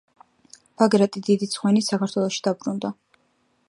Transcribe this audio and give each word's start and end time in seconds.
ბაგრატი 0.81 1.23
დიდი 1.29 1.51
ძღვენით 1.53 1.89
საქართველოში 1.93 2.47
დაბრუნდა. 2.49 2.97